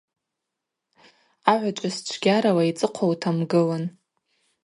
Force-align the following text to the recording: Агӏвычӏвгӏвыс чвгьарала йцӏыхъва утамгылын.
Агӏвычӏвгӏвыс 1.51 1.95
чвгьарала 2.05 2.63
йцӏыхъва 2.69 3.05
утамгылын. 3.11 3.83